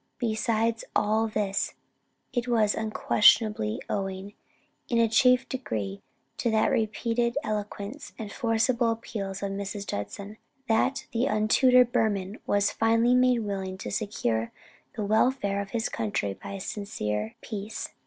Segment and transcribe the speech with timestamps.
[0.17, 1.75] "Besides all this,
[2.33, 4.33] it was unquestionably owing,
[4.89, 6.01] in a chief degree,
[6.37, 9.85] to the repeated eloquence and forcible appeals of Mrs.
[9.85, 10.37] Judson,
[10.67, 14.51] that the untutored Burman was finally made willing to secure
[14.95, 17.89] the welfare of his country by a sincere peace."